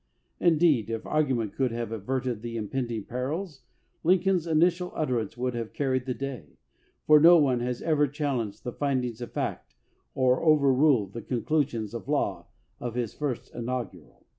[0.39, 3.61] Indeed, if argument could have averted the impending perils,
[4.03, 6.57] Lincoln's initial utterance would have carried the day,
[7.05, 9.75] for no one has ever challenged the findings of fact
[10.15, 12.47] or overruled the conclusions of law
[12.79, 14.25] of his first inaugural.